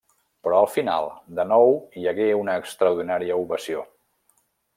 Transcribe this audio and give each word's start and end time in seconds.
Però 0.45 0.61
al 0.61 0.67
final, 0.75 1.09
de 1.39 1.45
nou 1.51 1.75
hi 1.99 2.07
hagué 2.13 2.27
una 2.41 2.57
extraordinària 2.63 3.37
ovació. 3.45 3.87